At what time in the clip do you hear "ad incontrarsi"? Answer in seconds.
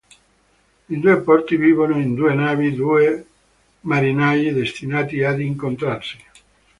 5.23-6.17